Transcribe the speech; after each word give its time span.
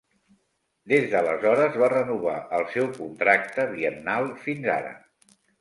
Des 0.93 1.05
d'aleshores 1.11 1.77
va 1.83 1.91
renovar 1.93 2.35
el 2.61 2.67
seu 2.73 2.89
contracte 2.97 3.69
biennal 3.77 4.29
fins 4.49 4.69
ara. 4.81 4.99